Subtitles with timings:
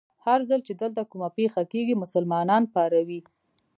[0.25, 3.21] هر ځل چې دلته کومه پېښه کېږي، مسلمانان پاروي.